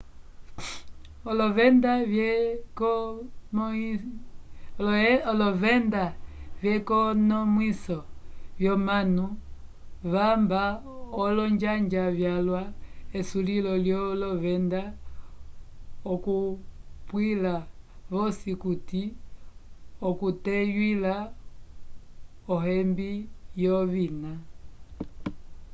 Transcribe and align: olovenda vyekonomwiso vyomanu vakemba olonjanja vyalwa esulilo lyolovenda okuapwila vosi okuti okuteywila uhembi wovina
olovenda 5.29 6.03
vyekonomwiso 6.61 7.97
vyomanu 8.59 9.25
vakemba 10.13 10.63
olonjanja 11.23 12.03
vyalwa 12.17 12.63
esulilo 13.17 13.73
lyolovenda 13.85 14.81
okuapwila 16.11 17.55
vosi 18.13 18.49
okuti 18.55 19.01
okuteywila 20.07 21.15
uhembi 22.53 23.11
wovina 23.63 24.31